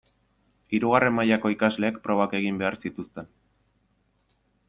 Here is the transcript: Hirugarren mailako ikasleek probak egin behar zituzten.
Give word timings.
Hirugarren 0.77 1.13
mailako 1.17 1.51
ikasleek 1.55 2.01
probak 2.07 2.35
egin 2.39 2.59
behar 2.63 2.79
zituzten. 2.85 3.31